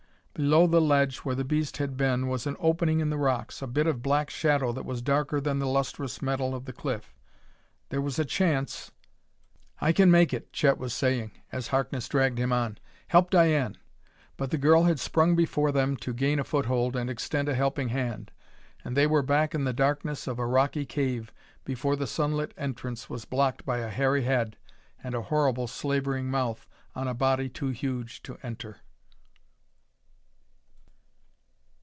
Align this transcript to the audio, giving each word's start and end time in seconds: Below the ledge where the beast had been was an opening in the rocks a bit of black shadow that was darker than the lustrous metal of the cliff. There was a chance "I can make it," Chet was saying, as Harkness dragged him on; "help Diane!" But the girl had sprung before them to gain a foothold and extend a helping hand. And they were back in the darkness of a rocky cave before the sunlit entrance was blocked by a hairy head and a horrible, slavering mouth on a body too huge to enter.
Below 0.33 0.65
the 0.65 0.81
ledge 0.81 1.17
where 1.19 1.35
the 1.35 1.43
beast 1.43 1.77
had 1.77 1.97
been 1.97 2.27
was 2.27 2.47
an 2.47 2.55
opening 2.57 2.99
in 3.01 3.09
the 3.09 3.17
rocks 3.17 3.61
a 3.61 3.67
bit 3.67 3.85
of 3.85 4.01
black 4.01 4.29
shadow 4.29 4.71
that 4.71 4.85
was 4.85 5.01
darker 5.01 5.41
than 5.41 5.59
the 5.59 5.67
lustrous 5.67 6.21
metal 6.21 6.55
of 6.55 6.63
the 6.63 6.73
cliff. 6.73 7.13
There 7.89 8.01
was 8.01 8.17
a 8.17 8.25
chance 8.25 8.91
"I 9.81 9.91
can 9.91 10.09
make 10.09 10.33
it," 10.33 10.51
Chet 10.53 10.77
was 10.77 10.93
saying, 10.93 11.31
as 11.51 11.67
Harkness 11.67 12.07
dragged 12.07 12.39
him 12.39 12.53
on; 12.53 12.77
"help 13.09 13.29
Diane!" 13.29 13.77
But 14.37 14.49
the 14.49 14.57
girl 14.57 14.83
had 14.83 14.99
sprung 15.01 15.35
before 15.35 15.71
them 15.71 15.95
to 15.97 16.13
gain 16.13 16.39
a 16.39 16.45
foothold 16.45 16.95
and 16.95 17.09
extend 17.09 17.49
a 17.49 17.53
helping 17.53 17.89
hand. 17.89 18.31
And 18.85 18.95
they 18.95 19.05
were 19.05 19.21
back 19.21 19.53
in 19.53 19.65
the 19.65 19.73
darkness 19.73 20.27
of 20.27 20.39
a 20.39 20.47
rocky 20.47 20.85
cave 20.85 21.33
before 21.65 21.97
the 21.97 22.07
sunlit 22.07 22.53
entrance 22.57 23.09
was 23.09 23.25
blocked 23.25 23.65
by 23.65 23.79
a 23.79 23.89
hairy 23.89 24.23
head 24.23 24.57
and 25.03 25.13
a 25.13 25.23
horrible, 25.23 25.67
slavering 25.67 26.31
mouth 26.31 26.65
on 26.95 27.07
a 27.09 27.13
body 27.13 27.49
too 27.49 27.69
huge 27.69 28.23
to 28.23 28.39
enter. 28.41 28.77